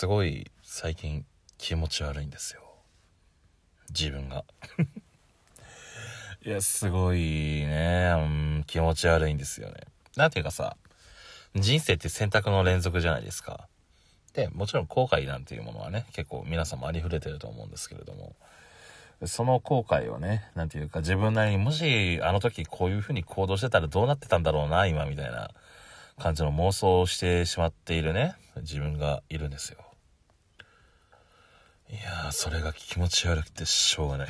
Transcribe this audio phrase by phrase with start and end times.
[0.00, 1.26] すごい最近
[1.58, 2.62] 気持ち悪いんですよ。
[3.90, 4.46] 自分が。
[6.42, 8.20] いやすごいね、う
[8.60, 9.74] ん、気持ち悪いんですよね。
[10.16, 10.78] なんていうかさ
[11.54, 13.68] 人生って選択の連続じゃないですか。
[14.32, 18.34] でもちろん後悔なんていうものはね結構皆さんもありふれてると思うんですけれども。
[19.26, 25.50] その後悔をね、なんていうか自分なりにもしあの時こういう風に行動してたらどうなってたんだろうな、今みたいな
[26.18, 29.89] 感じの妄想をしてしまっているね、自分がいるんですよ。
[31.90, 34.28] いやー、それが気持ち悪くてしょうがない。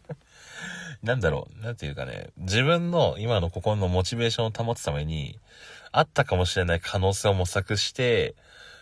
[1.02, 5.38] なんだろう、なんていうかね、自分の今の心のモチベーションを保つために、
[5.92, 8.34] あったかもしれない可能性を模索して、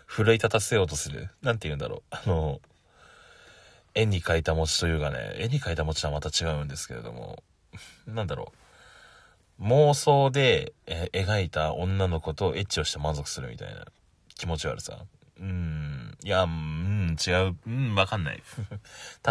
[0.07, 1.31] 奮い立たせようとする。
[1.43, 2.03] なんて言うんだろう。
[2.11, 2.61] あの、
[3.95, 7.43] 絵に描いた餅というかね、絵に描いた餅はまた違うんですけれども、
[8.07, 8.53] なんだろ
[9.61, 9.63] う。
[9.63, 13.87] 妄想で、え描いた女の子とエッチをして満足するみたいな
[14.35, 15.05] 気持ち悪さ。
[15.39, 16.47] うん、いや、う
[17.15, 18.43] 違う、うん、わかんない。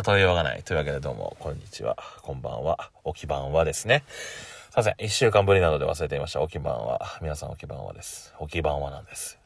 [0.07, 0.63] 例えようがない。
[0.63, 1.97] というわけでどうも、こんにちは。
[2.21, 2.91] こんばんは。
[3.03, 4.03] おきばんはですね。
[4.07, 4.95] すいません。
[4.99, 6.41] 一週間ぶりなので忘れていました。
[6.41, 7.19] おきばんは。
[7.21, 8.33] 皆さんおきばんはです。
[8.39, 9.37] おきばんはなんです。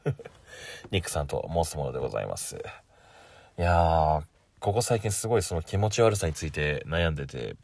[0.90, 2.56] ニックさんと申すものでございます。
[3.58, 4.22] いやー、
[4.60, 7.56] ここ最近すごいその気持ち悪さについて悩んでて、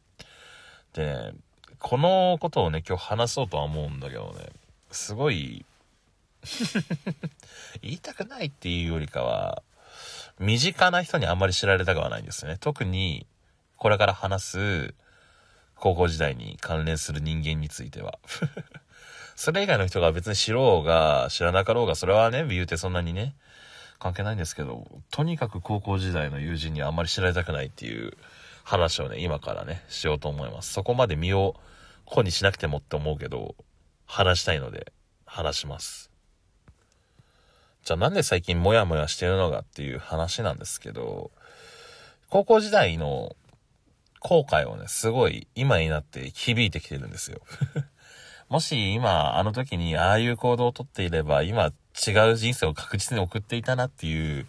[0.92, 1.32] で、
[1.78, 4.50] このことをね、今日話そうとは思うんだけどね、
[4.90, 5.64] すごい
[7.82, 9.62] 言いたくないっていうよりかは、
[10.38, 12.56] 身近な人にあんまり知られたくはないんですね。
[12.58, 13.26] 特に、
[13.76, 14.94] これから話す、
[15.76, 18.18] 高校時代に関連する人間については。
[19.36, 23.34] それ以外の人が別に知ろうが、知らなかろうが、それはね、理由ってそんなにね、
[23.98, 28.16] 関係ないんですけど、とにかく高校時代の友人にはあんまり知られたくないっていう
[28.62, 30.72] 話をね、今からね、しようと思います。
[30.72, 31.54] そこまで身を
[32.04, 33.54] 粉にしなくてもって思うけど、
[34.06, 34.92] 話したいので、
[35.26, 36.13] 話します。
[37.84, 41.30] じゃあなんで最近モヤモヤしてるのかっていう話なんですけど、
[42.30, 43.36] 高校時代の
[44.20, 47.42] 後悔をね、すごい今になって響いてきてるんですよ。
[48.48, 51.72] もし今、あの時にああいう行動をとっていれば、今
[52.06, 54.46] 違う人生を確実に送っていたなっていう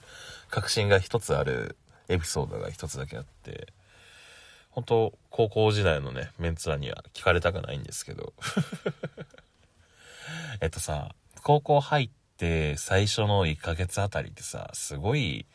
[0.49, 1.75] 確信が一つある
[2.07, 3.73] エピソードが一つだけあって、
[4.69, 8.31] 本当高校時代のね、メンツらには聞かれたくないんですけど。
[10.61, 12.24] えっとさ、高校入って
[12.77, 15.45] 最初の1ヶ月あたりってさ、すごい、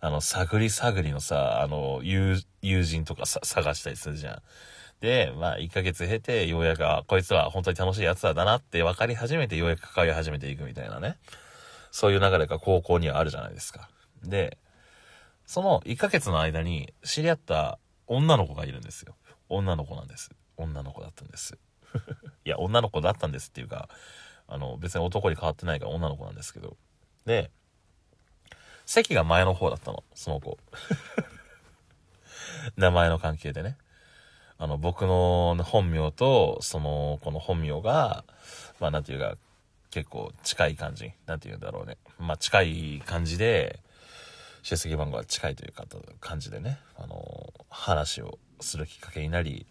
[0.00, 4.42] あの、探り探りのさ、あの、友人とかさ、探したりするじゃん。
[5.00, 11.16] で、まあ、1ヶ月経て、ようやく、こいつは本当に楽しい奴らだなって分かり始めて、ようやく関わり始めていくみたいなね。
[11.90, 13.88] そういう流れが高校にはあるじゃないですか。
[14.24, 14.58] で、
[15.44, 19.14] その1ヶ月の間に知り合った女の子がいるんですよ。
[19.48, 20.30] 女の子なんです。
[20.56, 21.58] 女の子だったんです。
[22.44, 23.88] いや、女の子だったんですっていうか、
[24.52, 26.76] あの、別に男に変わってないから女の子なんですけど。
[27.24, 27.50] で、
[28.84, 30.58] 席が前の方だったの、その子。
[32.76, 33.78] 名前の関係でね。
[34.58, 38.24] あの、僕の本名と、その、この本名が、
[38.78, 39.36] まあ、なんていうか、
[39.90, 41.12] 結構近い感じ。
[41.24, 41.96] なんていうんだろうね。
[42.18, 43.80] まあ、近い感じで、
[44.62, 45.86] 出席番号が近いというか、
[46.20, 49.66] 感じでね、あの、話をするきっかけになり、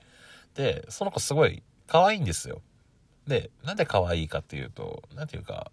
[0.55, 2.61] で、その子すごい可愛いんですよ。
[3.27, 5.71] で、なんで可愛いかっていうと、なんていうか、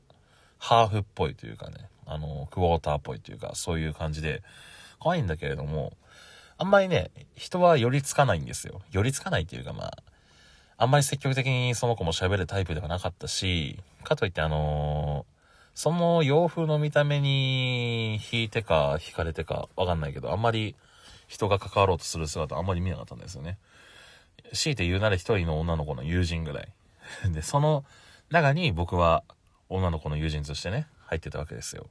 [0.58, 4.42] ハーフっぽいというかね、あの、クォーターっぽいというか、そういう感じで、
[5.00, 5.92] 可愛いんだけれども、
[6.56, 8.80] あんまりね、人は寄りつかないんですよ。
[8.90, 10.02] 寄りつかないっていうかまあ、
[10.76, 15.38] あんまり積極的にその子も喋るタイプではなかったし、かといってあのー、
[15.74, 20.74] その洋風の見た目に引いてか引かれてかわかんないけど、あんまり
[21.28, 23.58] 人が関わろうとする姿あんまり見なかったんですよね。
[24.52, 26.68] 強いて言うなら一人の女の子の友人ぐらい。
[27.32, 27.84] で、その
[28.30, 29.24] 中に僕は
[29.68, 31.88] 女の子の友人としてね、入ってたわけですよ。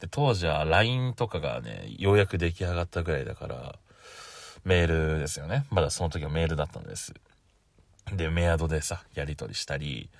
[0.00, 3.78] で、当時は LINE とかがね、ようやく出来上がったぐらいだから、
[4.64, 5.64] メールですよね。
[5.70, 7.14] まだその時はメールだったんです。
[8.12, 10.10] で、メアドでさ、やり取りしたり、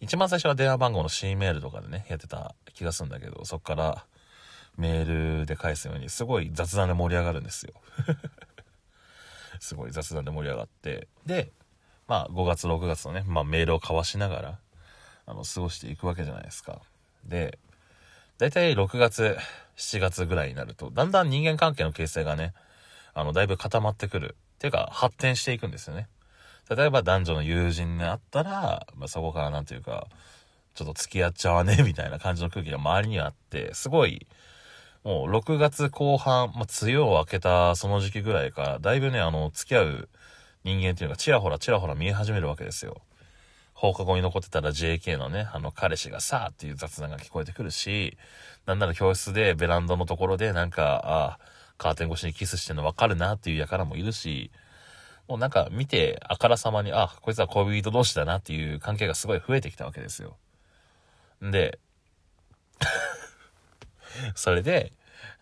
[0.00, 4.04] 一番最初は電話番号の C メールとかでね、やってた気がするんだけど、そっから
[4.76, 7.72] メールで返すように、すごい雑談で盛り上がるんですよ。
[9.60, 11.50] すごい雑談で盛り上がって、で、
[12.06, 14.58] まあ5月6月のね、まあメールを交わしながら、
[15.26, 16.80] あの、過ごしていくわけじゃないですか。
[17.24, 17.58] で、
[18.38, 19.36] だいたい6月、
[19.76, 22.52] 7月ぐらいになると、だんだん人間関係の形成がね、
[23.14, 24.36] あの、だいぶ固まってくる。
[24.54, 26.08] っていうか、発展していくんですよね。
[26.70, 30.06] 例えば男女の友人にあったら、まあ、そこからなんていうか、
[30.74, 34.26] ちょっと付き合っちゃわね、 みたいな感じの空気が周りにあって、すごい、
[35.02, 40.08] もう6月後半、まあ、梅雨を明けたその時期ぐらいから、だいぶね、あの、付き合う
[40.64, 43.02] 人間っていうのがちらほらちらほら見え始めるわけですよ。
[43.74, 48.16] 放課後に残ってたら JK のね、あの、彼氏がさあ、っていう雑談が聞こえてくるし、
[48.66, 51.38] なんなら教室でベランダのところでなんか、ああ、
[51.76, 54.50] カーテン越しにキスしてんの分かるなっていう輩もいるし、
[55.28, 60.36] もうなんか見て、あからさまに、あ、こいつは恋人同士だなっていう関係がすごい増えてきたわけですよ。
[61.44, 61.78] んで、
[64.34, 64.92] それで、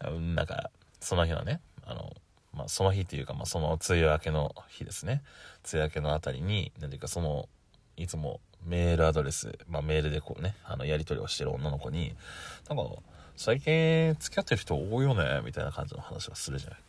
[0.00, 0.70] なんか、
[1.00, 2.12] その日のね、あの、
[2.54, 5.22] まあ、その日っていうか、まあ、その梅雨明けの日ですね。
[5.72, 7.49] 梅雨明けのあたりに、何ていうか、その、
[7.96, 12.14] いつもメールアドレス、まあ、メールでこうね、あの、やり取りをしてる女の子に、
[12.69, 12.84] なんか、
[13.37, 16.81] 最近付き合ってる人多いよね、みたいな感じの話をするじゃない。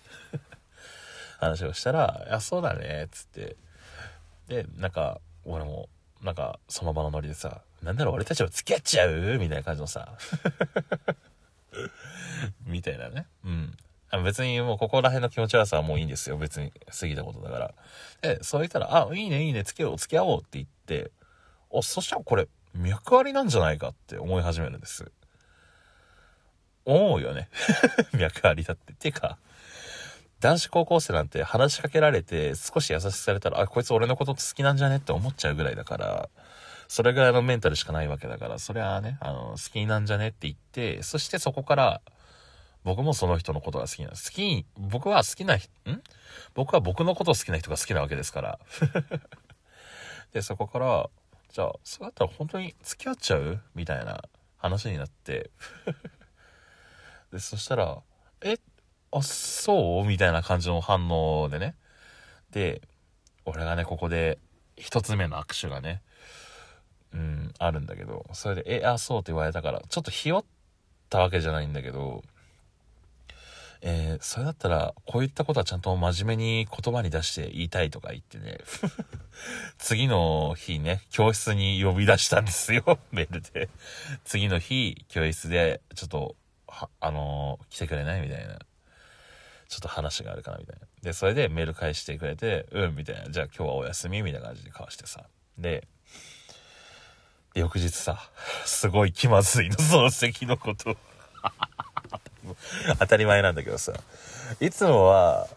[1.40, 3.56] 話をしたら、いや、そうだね、つって。
[4.48, 5.90] で、なんか、俺も、
[6.22, 9.38] なんか、その場のノリでさ、なんだろう、俺たちは付き合っちゃう？
[9.40, 10.18] みたいな感じのさ、
[12.66, 13.28] みたいなね。
[13.44, 13.78] うん。
[14.22, 16.38] 別にもうここら辺の気持ち悪さはもういいんですよ。
[16.38, 17.74] 別に過ぎたことだから。
[18.22, 21.12] で、そう言ったら、あ、いいね、いいね、付き合おう、付き合おうって言って、
[21.74, 25.12] あ、そしたらこれ、脈ありなんじゃないかって思い始めるんです。
[26.86, 27.50] 思うよね。
[28.14, 28.94] 脈ありだって。
[28.94, 29.38] てか、
[30.40, 36.30] 男子高校生なんて話しかけられて少し優しくされたら、あ、こいつ俺のこと好きなんじゃねって思っちゃうぐらいだから、
[36.90, 42.02] それぐらいのメンタルしかないわけだから、それはね、あの、好きなんじゃねって言って、そしてそこから、
[42.84, 44.30] 僕もその人のことが好きなんです。
[44.32, 46.02] 好き、僕は好きな人、ん？
[46.54, 48.60] 僕は僕のこと好きな人が好きなわけですから。
[50.34, 51.10] で、そこから、
[51.50, 53.62] じゃあ、そうだったら本当に付き合っちゃう？
[53.76, 54.24] みたいな
[54.58, 55.52] 話になって
[57.32, 58.02] で、そしたら、
[58.42, 58.58] え、
[59.12, 60.06] あ、そう？
[60.06, 61.76] みたいな感じの反応でね。
[62.52, 62.82] で、
[63.46, 64.40] 俺がね、ここで、
[64.76, 66.02] 一つ目の握手がね、
[67.14, 69.20] うん、あるんだけど、それで、え、あ、そう？
[69.20, 70.46] って言われたから、ちょっとひよっ
[71.10, 72.24] たわけじゃないんだけど、
[73.86, 78.60] えー、それだったら、こういったことはちゃんと真面目に言葉に出して言いたいとか言ってね、
[79.78, 83.70] 次の日ね、教室に呼び出したんですよ、 メールで。
[84.24, 88.58] 次の日、教室で、ちょっと、は、あのー、来てくれないみたいな。
[89.68, 90.88] ちょっと話があるかなみたいな。
[91.02, 93.30] で、それでメール返してくれて、うん、みたいな。
[93.30, 95.26] じゃあ今日はお休みみたいな感じで交わしてさ。
[95.58, 95.86] で、
[97.54, 98.30] 翌日さ、
[98.66, 100.96] すごい気まずいの、その席のこと。
[103.00, 103.94] 当たり前なんだけどさ、
[104.60, 105.48] いつもは、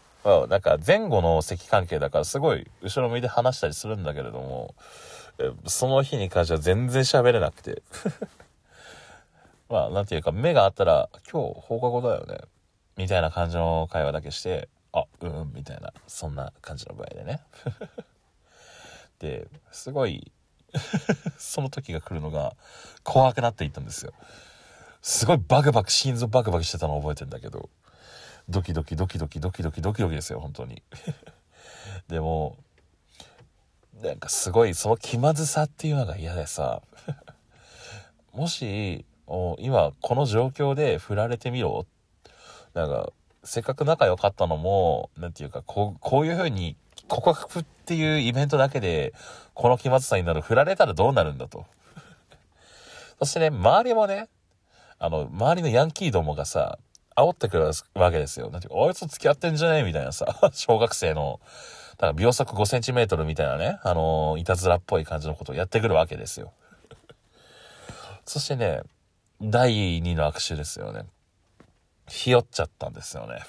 [0.49, 4.75] なんか前後の席関係だからすごい後ろ向いて話したりするんだけれども、
[5.67, 7.81] その日に関しては全然喋れなくて。
[9.69, 12.39] まあ、なんていうか、目があったら、今日放課後だよね。
[12.95, 17.41] みたいな感じの会話だけして、あ、うん、みたいな、そんな感じの具合でね。
[19.19, 20.31] で、すごい
[21.37, 22.55] その時が来るのが
[23.03, 24.13] 怖くなっていったんですよ。
[25.07, 27.69] すごいバクバク、心臓バクバクしてたの覚えてんだけど、
[28.49, 30.83] ドキドキドキドキドキドキドキドキですよ、本当に。
[32.09, 32.57] でも、
[34.03, 36.81] なんかすごい、その気まずさっていうのが嫌でさ、
[38.35, 39.05] もし、
[39.59, 41.85] 今この状況で振られてみろ。
[42.73, 43.13] なんか、
[43.45, 46.75] せっかく仲良かったのも、なんていうか、こう、こういう風に
[47.07, 49.13] 告白っていうイベントだけで、
[49.53, 51.65] この気まずさになる、振られたらどうなるんだと。
[53.19, 54.27] そしてね、周りもね、
[54.99, 56.79] あの、周りのヤンキーどもがさ、
[57.15, 58.49] 煽ってくるわけですよ。
[58.49, 59.79] なんていうか、あいつ付き合ってんじゃね？
[59.79, 61.39] えみたいなさ、 小学生の、
[61.97, 66.53] だから秒速5センチメートルみたいなね、あのー、いたずらっぽい感じのことをやってくるわけですよ。
[68.25, 68.81] そしてね、
[69.41, 71.05] 第2の握手ですよね。
[72.07, 73.41] ひよっちゃったんですよね。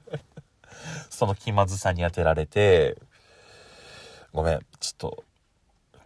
[1.08, 2.98] その気まずさに当てられて、
[4.32, 5.24] ごめん、ちょっと、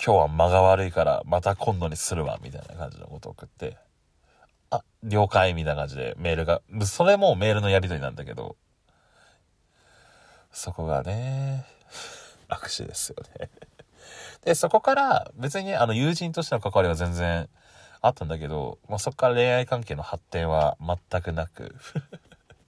[0.05, 3.79] 今日は間が悪いからまた今度にするわ、みたいな感じのことを送って、
[5.03, 8.57] 了解みたいな感じでメールが、それもメールのやり取りなんだけど、
[10.53, 11.67] そこがね、
[12.49, 13.51] 握手ですよね。
[14.45, 17.49] で、そこから別にあの友人としての関わりは全然
[18.01, 21.75] あったんだけど、まあ、そこから恋愛関係の発展は全くなく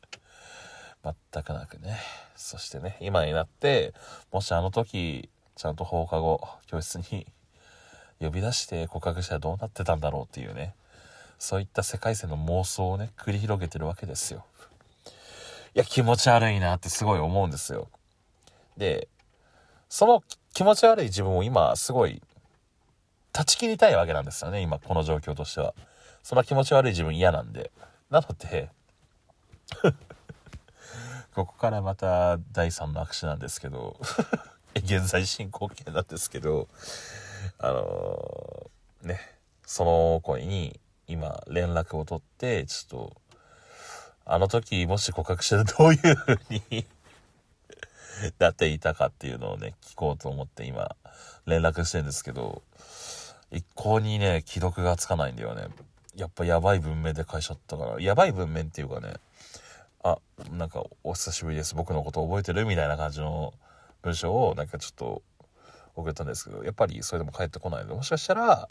[1.33, 1.99] 全くなくね。
[2.37, 3.95] そしてね、今になって、
[4.33, 7.27] もしあの時、ちゃんと放課後、教室に
[8.21, 10.75] 呼び出して告白したらどうなってたんだろうっていうね。
[11.39, 14.45] そういった世界線の妄想をね、繰り広げてるわけですよ。
[15.75, 17.89] いや、気持ち悪いなってすごい思うんですよ。
[18.77, 19.09] で、
[19.89, 22.21] その気持ち悪い自分を今、すごい、
[23.33, 25.75] 断ち切りたいわけなんですよね、今、この状況としては。
[26.23, 27.71] その気持ち悪い自分嫌なんで。
[28.11, 28.71] なので
[31.35, 34.01] ここからまた第3の握手なんですけど
[34.75, 36.69] 現在進行形なんですけど、
[37.59, 39.21] あのー、ね、
[39.67, 43.17] その子に今連絡を取って、ちょっと、
[44.27, 46.39] あの時もし告白してどういう風
[46.71, 46.87] に
[48.39, 50.95] なっていたかっていうのをね、聞こうと思って今、
[51.47, 52.63] 連絡してるんですけど、
[53.51, 55.69] 一向にね、既読がつかないんだよね。
[56.15, 59.15] やっぱやばい文面で返しちゃったから、やばい文面っていうかね、
[60.03, 60.19] あ、
[60.51, 61.75] なんか、お久しぶりです。
[61.75, 62.67] 僕のこと覚えてる？
[62.67, 63.55] みたいな感じの
[64.03, 65.23] 文章を、なんかちょっと、
[66.01, 68.69] 送ったんですけど、やっぱりそれでも返ってこないので、もしかしたら、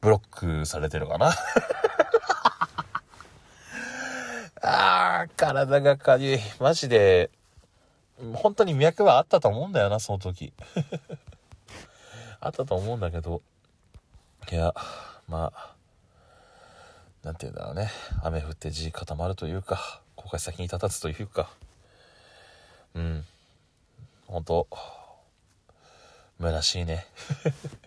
[0.00, 1.32] ブロックされてるかな
[4.62, 6.40] あー、体がかゆい。
[6.60, 7.30] マジで、
[8.34, 10.52] 本当に脈はあったと思うんだよな、その時。
[12.40, 13.42] あったと思うんだけど、
[14.50, 14.72] いや、
[15.26, 15.74] まあ、
[17.24, 17.90] なんて言うんだろうね。
[18.22, 21.50] 雨降って地固まるというか、後悔先に立たずというか、
[22.94, 23.24] うん。
[24.28, 24.66] 本当
[26.40, 27.06] 虚しいね。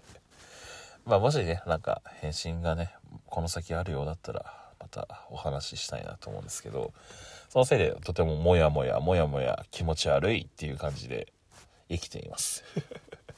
[1.06, 2.94] まあもしね、なんか返信がね、
[3.28, 6.94] この先あるようだったら、またお話ししたいなと思うんですけど、
[7.50, 11.32] そのせいでとてもモヤモヤ、モヤモヤ気持ち悪いっていう感じで
[11.90, 12.64] 生きています。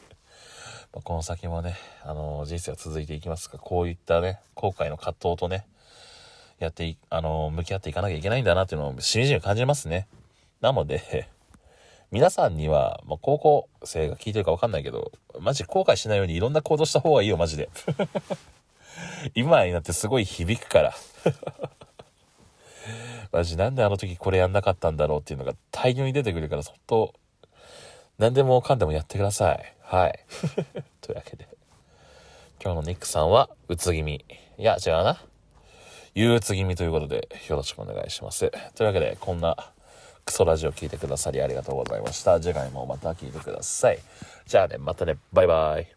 [0.94, 5.68] まこの先もね、あの人生は続いていきますが、こういったね、後悔の葛藤とね、
[6.60, 10.08] やって、あの向き合っていかなきゃいけないんだなっていうのをしみじみ感じますね。
[10.62, 11.30] なので、
[12.10, 15.12] 皆さんには、まあ、高校生が聞いてるかわかんないけど、
[15.42, 17.70] マジ後悔しないようにいろんな行動した方がいいよ、マジで。
[19.36, 20.94] 今になってすごい響くから。
[23.34, 27.14] マジなんであの時これやんなかったんだろうっていうのが大量に出てくるから、そっと、
[28.18, 29.74] 何でもかんでもやってください。
[29.82, 30.20] はい。
[31.02, 31.46] というわけで。
[32.64, 34.26] 今日のニックさんは、うつ気味。
[34.58, 35.22] いや、違うな。
[36.16, 38.50] 憂鬱気味ということで、よろしくお願いします。
[38.76, 39.72] というわけで、こんな
[40.28, 42.40] クソラジオ聴いてくださりありがとうございました。
[42.40, 44.00] 次回もまた聴いてください。
[44.46, 45.97] じゃあね、またね、バイバイ。